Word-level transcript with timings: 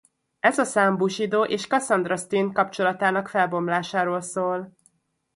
Ez 0.39 0.57
a 0.57 0.63
szám 0.63 0.97
Bushido 0.97 1.43
és 1.43 1.67
Cassandra 1.67 2.15
Steen 2.15 2.51
kapcsolatának 2.51 3.27
felbomlásáról 3.27 4.21
szól. 4.21 4.75